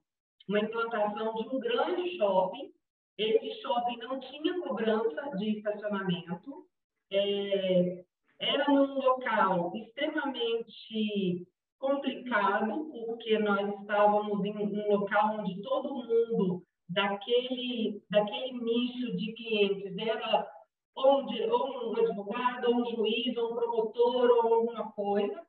[0.47, 2.71] uma implantação de um grande shopping.
[3.17, 6.67] Esse shopping não tinha cobrança de estacionamento.
[7.11, 8.03] É,
[8.39, 11.47] era num local extremamente
[11.79, 19.97] complicado, porque nós estávamos em um local onde todo mundo daquele, daquele nicho de clientes
[19.97, 20.47] era
[20.95, 25.45] ou um, ou um advogado, ou um juiz, ou um promotor, ou alguma coisa.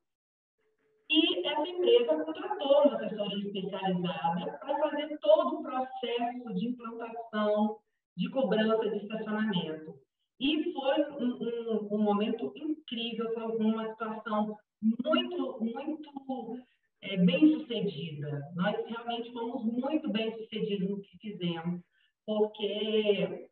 [1.11, 7.79] E essa empresa contratou uma assessoria especializada para fazer todo o processo de implantação
[8.16, 9.94] de cobrança de estacionamento.
[10.40, 16.59] E foi um, um, um momento incrível, foi uma situação muito, muito
[17.03, 18.42] é, bem sucedida.
[18.55, 21.81] Nós realmente fomos muito bem sucedidos no que fizemos,
[22.27, 23.49] porque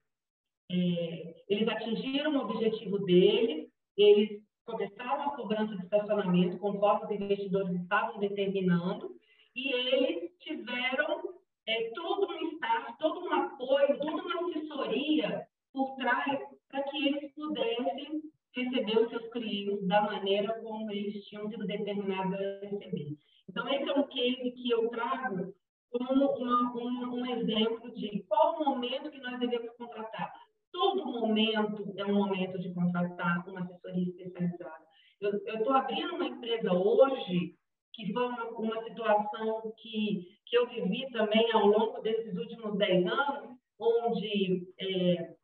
[0.70, 7.80] é, eles atingiram o objetivo deles, eles começaram a cobrança de estacionamento conforme os investidores
[7.80, 9.14] estavam determinando
[9.54, 16.40] e eles tiveram é, todo um espaço, todo um apoio, toda uma assessoria por trás
[16.68, 18.22] para que eles pudessem
[18.54, 23.16] receber os seus clientes da maneira como eles tinham sido determinados a receber.
[23.48, 25.54] Então, esse é um case que eu trago
[25.90, 30.45] como uma, um, um exemplo de qual momento que nós devemos contratar.
[30.76, 34.84] Todo momento é um momento de contratar uma assessoria especializada.
[35.22, 37.54] Eu estou abrindo uma empresa hoje
[37.94, 43.06] que foi uma, uma situação que, que eu vivi também ao longo desses últimos 10
[43.06, 45.34] anos, onde é,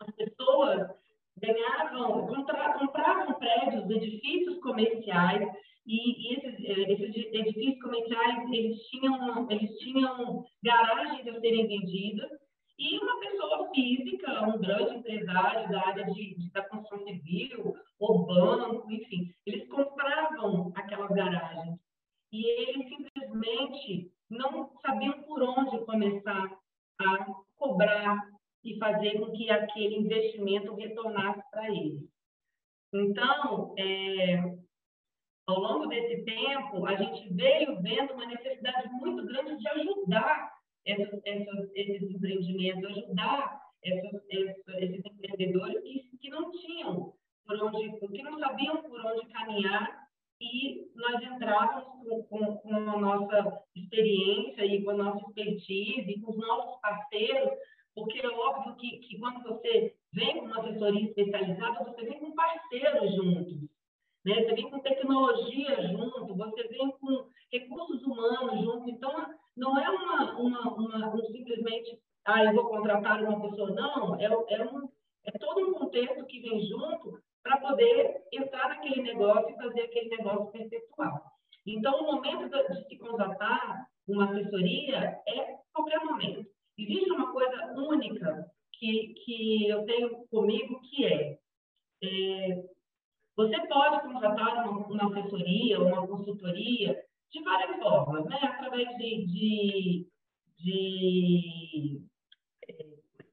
[0.00, 0.88] as pessoas
[1.36, 5.46] ganhavam, compravam prédios, edifícios comerciais,
[5.86, 12.30] e, e esses, é, esses, edifícios comerciais, eles tinham, eles tinham garagens a serem vendidas,
[12.78, 18.24] e uma pessoa física, um grande empresário da área de, de, da construção civil, ou
[18.24, 21.76] banco, enfim, eles compravam aquelas garagens.
[22.32, 26.56] E eles simplesmente não sabiam por onde começar
[27.00, 28.30] a cobrar
[28.62, 32.08] e fazer com que aquele investimento retornasse para eles.
[32.92, 34.56] Então, é,
[35.46, 40.57] ao longo desse tempo, a gente veio vendo uma necessidade muito grande de ajudar
[40.88, 47.12] essas, essas, esses empreendimentos, ajudar essas, esses empreendedores que, que não tinham
[47.46, 50.08] por onde, que não sabiam por onde caminhar
[50.40, 56.20] e nós entrávamos com, com, com, a nossa experiência e com a nossa expertise e
[56.20, 57.50] com os nossos parceiros,
[57.94, 62.34] porque é óbvio que, que quando você vem com uma assessoria especializada, você vem com
[62.34, 63.60] parceiros juntos,
[64.24, 64.44] né?
[64.44, 70.38] você vem com tecnologia junto, você vem com recursos humanos junto, então não é uma,
[70.38, 74.88] uma, uma um simplesmente, ah, eu vou contratar uma pessoa, não, é, é, um,
[75.24, 80.16] é todo um contexto que vem junto para poder entrar naquele negócio e fazer aquele
[80.16, 81.22] negócio perpetual.
[81.66, 86.46] Então, o momento de se contratar uma assessoria é qualquer momento.
[86.78, 91.38] Existe uma coisa única que, que eu tenho comigo que é,
[92.04, 92.64] é
[93.36, 98.38] você pode contratar uma, uma assessoria, uma consultoria de várias formas, né?
[98.42, 100.06] Através de, de,
[100.58, 102.08] de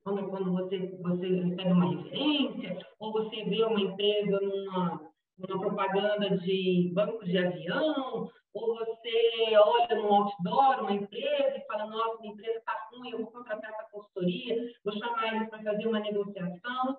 [0.04, 6.38] quando, quando você, você recebe uma referência, ou você vê uma empresa numa, numa propaganda
[6.38, 12.34] de banco de avião, ou você olha no outdoor uma empresa e fala, nossa, minha
[12.34, 16.98] empresa está ruim, eu vou contratar essa consultoria, vou chamar eles para fazer uma negociação.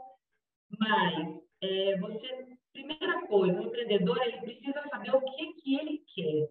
[0.78, 6.50] Mas é, você, primeira coisa, o empreendedor ele precisa saber o que, que ele quer.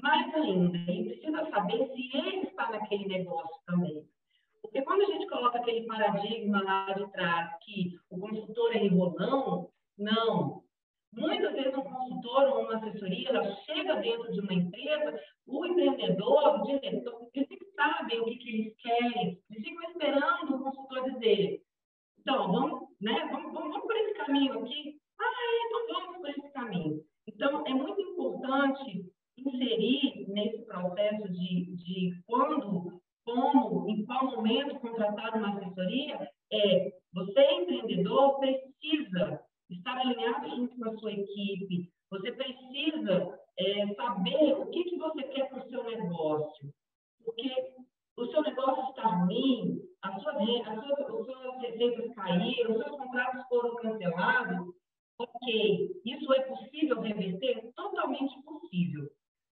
[0.00, 4.08] Mais ainda, ele precisa saber se ele está naquele negócio também.
[4.60, 9.70] Porque quando a gente coloca aquele paradigma lá de trás que o consultor é enrolão,
[9.98, 10.62] não.
[11.12, 16.60] Muitas vezes um consultor ou uma assessoria, ela chega dentro de uma empresa, o empreendedor,
[16.60, 21.62] o diretor, eles sabem o que, que eles querem, eles ficam esperando o consultor dizer,
[22.18, 24.96] então, vamos, né, vamos, vamos, vamos por esse caminho aqui?
[25.18, 27.04] Ah, é, então vamos por esse caminho.
[27.26, 35.36] Então, é muito importante inserir nesse processo de, de quando como, em qual momento contratar
[35.36, 39.40] uma assessoria, é você, empreendedor, precisa
[39.70, 45.22] estar alinhado junto com a sua equipe, você precisa é, saber o que, que você
[45.24, 46.68] quer para o seu negócio.
[47.24, 47.48] Porque
[48.18, 52.96] o seu negócio está ruim, a sua, a sua, as suas receitas caíram, os seus
[52.96, 54.74] contratos foram cancelados,
[55.18, 57.72] ok, isso é possível reverter?
[57.74, 59.08] Totalmente possível.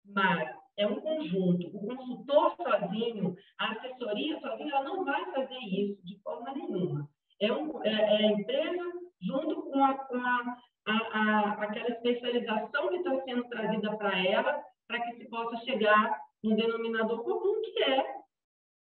[0.09, 1.67] Mas é um conjunto.
[1.77, 7.09] O consultor sozinho, a assessoria sozinha, ela não vai fazer isso de forma nenhuma.
[7.41, 8.83] É, um, é, é a empresa
[9.21, 15.01] junto com, a, com a, a, aquela especialização que está sendo trazida para ela, para
[15.03, 18.19] que se possa chegar no denominador comum, que é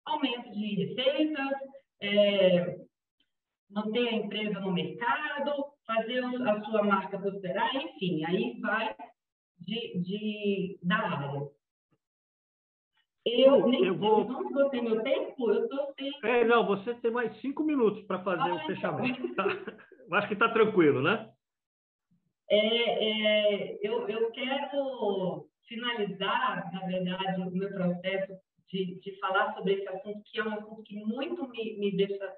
[0.05, 1.57] aumento de receitas,
[2.01, 2.77] é,
[3.69, 8.95] manter a empresa no mercado, fazer a sua marca prosperar, enfim, aí vai
[9.60, 11.49] de, de, da área.
[13.25, 14.23] Eu nem eu vou...
[14.23, 16.12] não esgotei meu tempo, eu estou sem.
[16.23, 18.67] É, não, você tem mais cinco minutos para fazer ah, o então.
[18.67, 19.35] fechamento.
[19.35, 19.45] Tá?
[20.12, 21.31] Acho que está tranquilo, né?
[22.49, 28.33] É, é, eu, eu quero finalizar, na verdade, o meu processo
[28.69, 32.33] de, de falar sobre esse assunto, que é um assunto que muito me, me deixa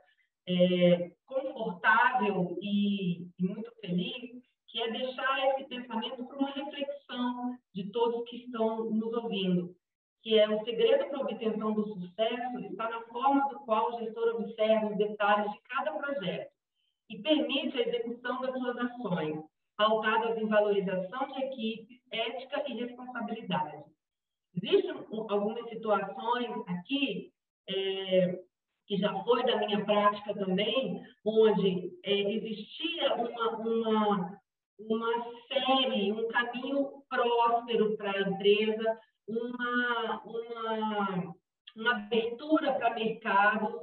[0.48, 4.42] é, confortável e, e muito feliz,
[4.78, 9.76] que é deixar esse pensamento para uma reflexão de todos que estão nos ouvindo
[10.22, 14.00] que é o segredo para a obtenção do sucesso está na forma do qual o
[14.00, 16.52] gestor observa os detalhes de cada projeto
[17.10, 19.40] e permite a execução das suas ações.
[19.78, 23.84] pautadas em valorização de equipe, ética e responsabilidade.
[24.56, 27.32] Existem algumas situações aqui
[27.70, 28.40] é,
[28.88, 34.37] que já foi da minha prática também, onde é, existia uma, uma,
[34.80, 35.12] uma
[35.48, 41.36] série, um caminho próspero para a empresa, uma, uma,
[41.76, 43.74] uma abertura para mercados,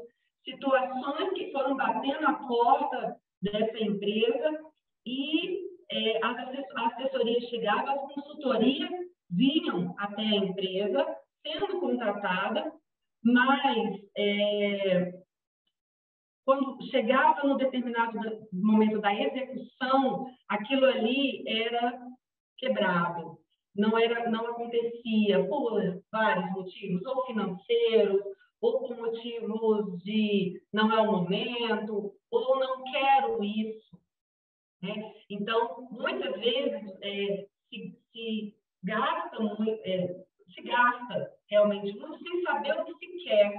[0.45, 4.61] situações que foram batendo a porta dessa empresa
[5.07, 6.37] e é, as
[6.77, 8.91] assessorias chegavam, as consultorias
[9.31, 12.73] vinham até a empresa, sendo contratada,
[13.23, 15.24] mas é,
[16.45, 18.19] quando chegava no determinado
[18.53, 21.99] momento da execução, aquilo ali era
[22.59, 23.39] quebrado,
[23.75, 25.81] não era, não acontecia por
[26.13, 28.23] vários motivos, ou financeiros,
[28.61, 33.99] ou por motivos de não é o momento, ou não quero isso.
[34.83, 35.15] Né?
[35.31, 40.25] Então, muitas vezes é, se, se, gasta muito, é,
[40.55, 43.55] se gasta realmente muito sem saber o que se quer.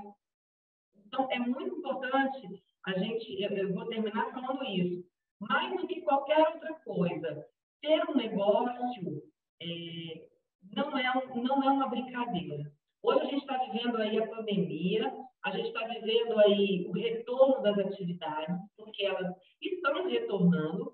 [1.05, 5.03] Então, é muito importante a gente, eu vou terminar falando isso,
[5.39, 7.45] mais do que qualquer outra coisa,
[7.81, 9.23] ter um negócio
[9.61, 10.27] é,
[10.73, 11.03] não, é
[11.35, 12.71] não é uma brincadeira.
[13.01, 15.13] Hoje a gente está vivendo aí a pandemia,
[15.43, 20.93] a gente está vivendo aí o retorno das atividades, porque elas estão retornando,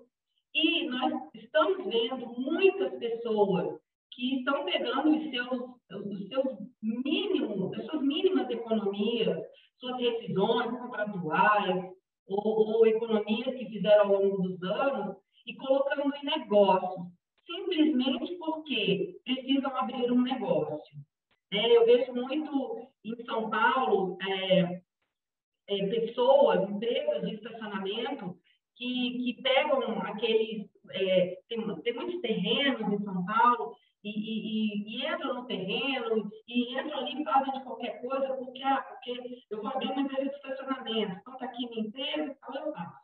[0.54, 3.80] e nós estamos vendo muitas pessoas
[4.10, 9.38] que estão pegando os seus, os seus mínimos, as suas mínimas economias,
[9.82, 11.92] suas rescisões contratuais
[12.28, 17.06] ou, ou economias que fizeram ao longo dos anos e colocando em negócio,
[17.44, 20.96] simplesmente porque precisam abrir um negócio.
[21.52, 24.80] É, eu vejo muito em São Paulo é,
[25.68, 28.38] é, pessoas, empresas de estacionamento
[28.76, 30.70] que, que pegam aqueles.
[30.92, 33.74] É, tem, tem muitos terrenos em São Paulo
[34.04, 38.82] e, e, e, no terreno e entram ali e fazem de qualquer coisa, porque, ah,
[38.82, 42.72] porque eu vou abrir uma empresa de estacionamento, então está aqui minha empresa, então eu
[42.72, 43.02] faço.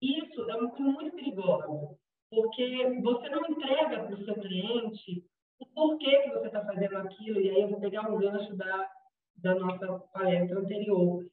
[0.00, 1.98] Isso é uma coisa muito perigosa,
[2.30, 5.24] porque você não entrega para o seu cliente
[5.58, 8.90] o porquê que você está fazendo aquilo, e aí eu vou pegar um gancho da,
[9.36, 11.26] da nossa palestra anterior.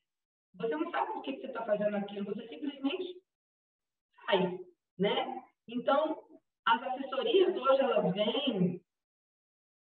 [0.56, 3.22] Você não sabe por que, que você está fazendo aquilo, você simplesmente
[4.26, 4.60] faz,
[4.98, 5.44] né?
[5.68, 6.25] Então,
[6.66, 8.82] as assessorias hoje elas vêm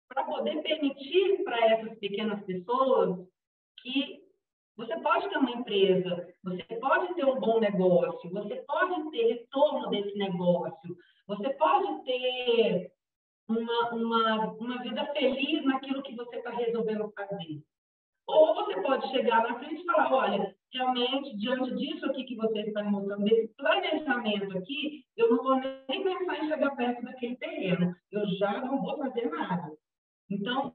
[0.07, 3.27] para poder permitir para essas pequenas pessoas
[3.81, 4.23] que
[4.77, 9.89] você pode ter uma empresa, você pode ter um bom negócio, você pode ter retorno
[9.89, 12.91] desse negócio, você pode ter
[13.47, 17.63] uma, uma, uma vida feliz naquilo que você está resolvendo fazer.
[18.27, 22.59] Ou você pode chegar na frente e falar, olha, realmente, diante disso aqui que você
[22.61, 27.95] está mostrando, desse planejamento aqui, eu não vou nem pensar em chegar perto daquele terreno.
[28.11, 29.71] Eu já não vou fazer nada.
[30.29, 30.73] Então,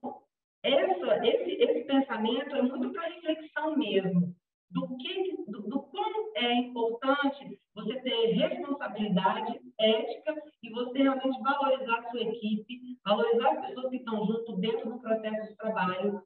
[0.62, 4.34] essa, esse, esse pensamento é muito para reflexão mesmo.
[4.70, 11.98] Do que, do, do quão é importante você ter responsabilidade ética e você realmente valorizar
[11.98, 16.22] a sua equipe, valorizar as pessoas que estão junto dentro do processo de trabalho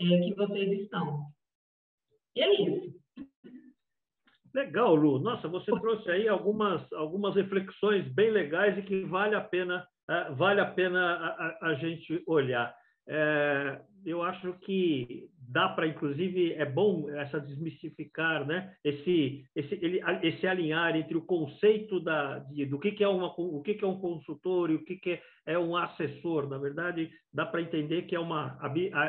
[0.00, 1.26] é, que vocês estão.
[2.36, 2.97] E é isso.
[4.58, 5.20] Legal, Lu.
[5.20, 10.34] Nossa, você trouxe aí algumas, algumas reflexões bem legais e que vale a pena, uh,
[10.34, 12.74] vale a, pena a, a, a gente olhar.
[13.06, 18.74] É, eu acho que dá para, inclusive, é bom essa desmistificar, né?
[18.84, 23.32] Esse, esse, ele, esse alinhar entre o conceito da, de, do que, que é uma,
[23.38, 26.48] o que, que é um consultor e o que, que é um assessor.
[26.48, 28.58] Na verdade, dá para entender que é uma,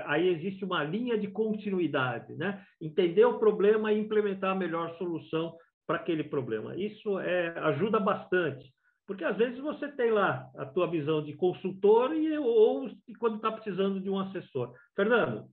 [0.06, 2.64] aí existe uma linha de continuidade, né?
[2.82, 5.54] Entender o problema e implementar a melhor solução
[5.86, 6.74] para aquele problema.
[6.78, 8.72] Isso é, ajuda bastante.
[9.06, 13.52] Porque às vezes você tem lá a tua visão de consultor e, ou quando está
[13.52, 14.72] precisando de um assessor.
[14.96, 15.50] Fernando?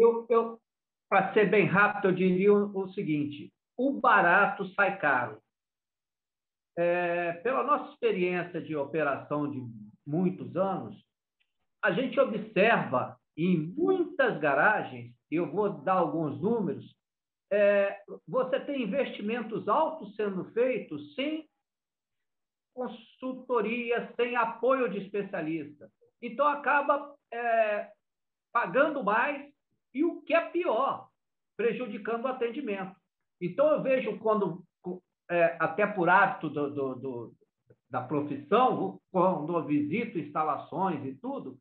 [0.00, 0.58] Eu, eu
[1.10, 5.42] para ser bem rápido, eu diria o, o seguinte: o barato sai caro.
[6.78, 9.60] É, pela nossa experiência de operação de
[10.06, 10.96] muitos anos,
[11.82, 16.94] a gente observa em muitas garagens, eu vou dar alguns números,
[17.52, 21.48] é, você tem investimentos altos sendo feitos sem
[22.72, 25.90] consultoria, sem apoio de especialista.
[26.22, 27.90] Então, acaba é,
[28.52, 29.50] pagando mais
[29.94, 31.08] e, o que é pior,
[31.56, 32.94] prejudicando o atendimento.
[33.40, 34.62] Então, eu vejo quando,
[35.30, 37.34] é, até por hábito do, do, do,
[37.88, 41.58] da profissão, quando eu visito instalações e tudo,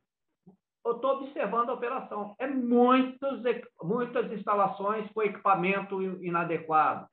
[0.86, 2.36] eu estou observando a operação.
[2.39, 3.41] É muitas,
[3.82, 7.07] muitas instalações com equipamento inadequado.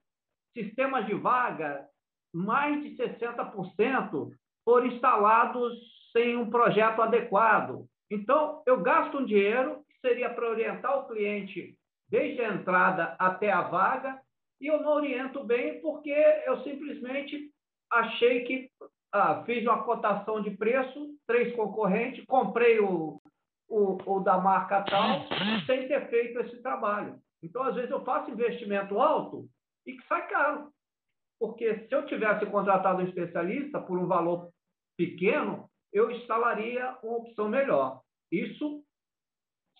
[0.56, 1.86] Sistemas de vaga
[2.32, 4.30] mais de 60%
[4.64, 5.74] foram instalados
[6.12, 7.86] sem um projeto adequado.
[8.10, 11.76] Então, eu gasto um dinheiro que seria para orientar o cliente
[12.09, 14.20] desde a entrada até a vaga,
[14.61, 16.11] e eu não oriento bem porque
[16.47, 17.51] eu simplesmente
[17.90, 18.70] achei que
[19.12, 23.20] ah, fiz uma cotação de preço, três concorrentes, comprei o,
[23.68, 25.26] o, o da marca tal,
[25.66, 27.18] sem ter feito esse trabalho.
[27.42, 29.47] Então, às vezes, eu faço investimento alto
[29.86, 30.70] e que sai caro.
[31.38, 34.51] Porque se eu tivesse contratado um especialista por um valor
[34.97, 38.01] pequeno, eu instalaria uma opção melhor.
[38.32, 38.82] Isso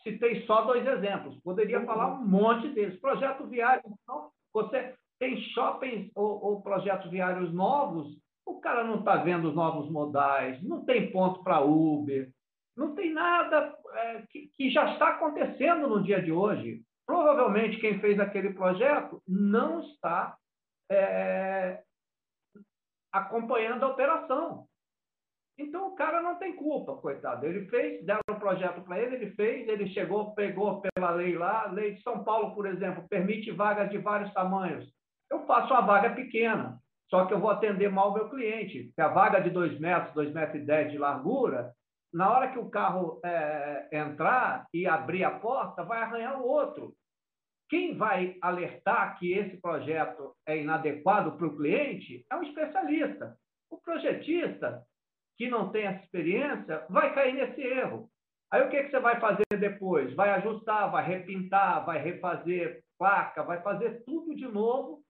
[0.07, 1.37] citei só dois exemplos.
[1.43, 2.99] Poderia falar um monte deles.
[3.01, 9.17] Projeto viário, então, você tem shoppings ou, ou projetos viários novos, o cara não está
[9.17, 12.31] vendo os novos modais, não tem ponto para Uber,
[12.77, 16.83] não tem nada é, que, que já está acontecendo no dia de hoje.
[17.07, 20.37] Provavelmente quem fez aquele projeto não está
[20.91, 21.83] é,
[23.13, 24.67] acompanhando a operação.
[25.59, 27.47] Então o cara não tem culpa, coitado.
[27.47, 31.65] Ele fez, deram um projeto para ele, ele fez, ele chegou, pegou pela lei lá.
[31.65, 34.87] A lei de São Paulo, por exemplo, permite vagas de vários tamanhos.
[35.31, 36.79] Eu faço uma vaga pequena,
[37.09, 38.85] só que eu vou atender mal o meu cliente.
[38.85, 41.73] Porque a vaga de 2 metros, 2 metros e 10 de largura,
[42.13, 46.95] na hora que o carro é, entrar e abrir a porta, vai arranhar o outro.
[47.69, 53.37] Quem vai alertar que esse projeto é inadequado para o cliente é um especialista.
[53.71, 54.83] O projetista,
[55.37, 58.09] que não tem essa experiência, vai cair nesse erro.
[58.51, 60.15] Aí o que, que você vai fazer depois?
[60.15, 65.03] Vai ajustar, vai repintar, vai refazer placa, vai fazer tudo de novo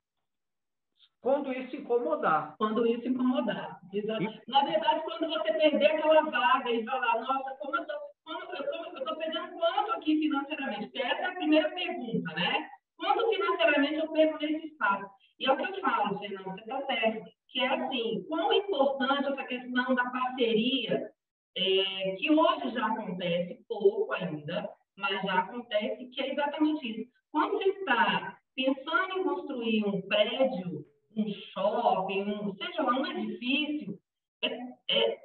[1.21, 2.55] quando isso incomodar.
[2.57, 3.81] Quando isso incomodar.
[3.93, 4.23] Exato.
[4.49, 9.93] Na verdade, quando você perder aquela vaga e falar, nossa, como eu estou perdendo quanto
[9.93, 10.87] aqui financeiramente?
[10.87, 12.69] Porque essa é a primeira pergunta, né?
[12.97, 15.11] Quanto financeiramente eu perco nesse espaço?
[15.39, 19.33] E é o que eu falo, Fernando, você está certo, que é assim, quão importante
[19.33, 21.11] essa questão da parceria,
[21.57, 27.11] é, que hoje já acontece pouco ainda, mas já acontece, que é exatamente isso.
[27.33, 30.85] Quando você está pensando em construir um prédio
[31.17, 33.99] um shopping, um, seja lá, um edifício,
[34.43, 34.49] é,
[34.91, 35.19] é,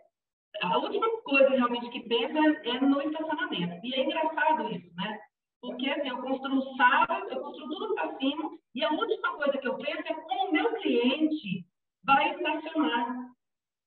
[0.62, 3.86] a última coisa realmente que pensa é, é, no estacionamento.
[3.86, 5.20] E é engraçado isso, né?
[5.60, 9.68] Porque assim, eu construo sala, eu construo tudo para cima, e a última coisa que
[9.68, 11.66] eu penso é como o meu cliente
[12.06, 13.32] vai estacionar.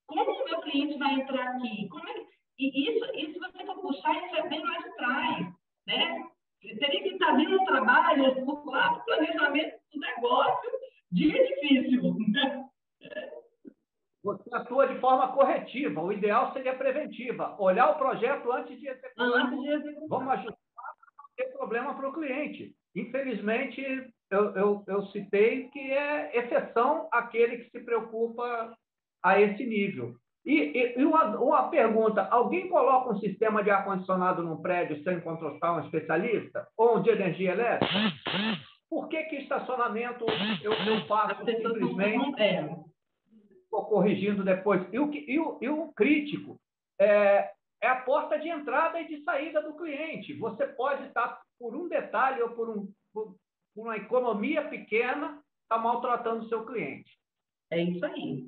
[0.06, 1.88] Como o meu cliente vai entrar aqui?
[1.88, 2.24] Como é,
[2.58, 5.46] e isso, isso, se você for puxar, isso é bem lá de trás,
[5.86, 6.24] né?
[6.60, 10.70] Teria que estar vindo um trabalho, o planejamento do negócio,
[11.10, 12.16] de edifício.
[14.22, 16.00] Você atua de forma corretiva.
[16.02, 17.54] O ideal seria preventiva.
[17.58, 19.26] Olhar o projeto antes de executar.
[19.26, 20.08] Antes de executar.
[20.08, 22.74] Vamos ajustar para não ter problema para o cliente.
[22.96, 23.82] Infelizmente,
[24.30, 28.74] eu, eu, eu citei que é exceção aquele que se preocupa
[29.22, 30.14] a esse nível.
[30.44, 35.76] E, e, uma, uma, pergunta: alguém coloca um sistema de ar-condicionado num prédio sem contratar
[35.76, 36.68] um especialista?
[36.76, 37.94] Ou um de energia elétrica?
[38.90, 40.24] Por que, que estacionamento
[40.62, 42.42] eu, eu faço simplesmente?
[43.64, 44.86] Estou corrigindo depois.
[44.92, 46.60] E o, e o, e o crítico
[47.00, 47.50] é,
[47.82, 50.34] é a porta de entrada e de saída do cliente.
[50.34, 53.34] Você pode estar, por um detalhe ou por, um, por
[53.74, 55.42] uma economia pequena,
[55.74, 57.10] estar tá maltratando o seu cliente.
[57.70, 58.46] É isso aí.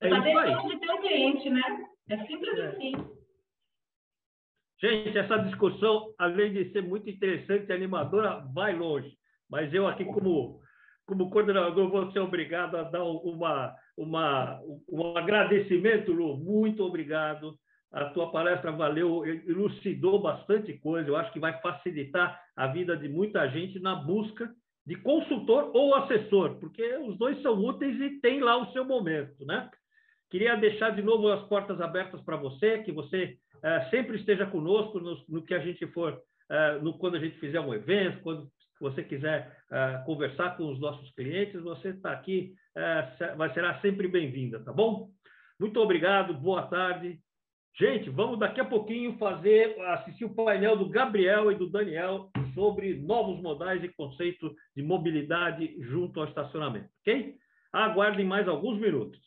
[0.00, 1.62] Você está é deixando de ter um cliente, né?
[2.08, 2.66] É simples é.
[2.66, 2.92] assim.
[4.80, 9.16] Gente, essa discussão, além de ser muito interessante e animadora, vai longe.
[9.48, 10.60] Mas eu aqui, como,
[11.06, 16.36] como coordenador, vou ser obrigado a dar uma, uma, um agradecimento, Lu.
[16.36, 17.58] Muito obrigado.
[17.90, 21.08] A tua palestra valeu, elucidou bastante coisa.
[21.08, 24.52] Eu acho que vai facilitar a vida de muita gente na busca
[24.86, 29.44] de consultor ou assessor, porque os dois são úteis e tem lá o seu momento,
[29.44, 29.68] né?
[30.30, 35.00] Queria deixar de novo as portas abertas para você, que você é, sempre esteja conosco
[35.00, 38.48] no, no, que a gente for, é, no, quando a gente fizer um evento, quando
[38.80, 44.06] você quiser uh, conversar com os nossos clientes, você está aqui, uh, vai será sempre
[44.06, 45.08] bem-vinda, tá bom?
[45.58, 47.18] Muito obrigado, boa tarde.
[47.78, 52.94] Gente, vamos daqui a pouquinho fazer, assistir o painel do Gabriel e do Daniel sobre
[52.94, 57.36] novos modais e conceito de mobilidade junto ao estacionamento, ok?
[57.70, 59.20] Aguardem mais alguns minutos.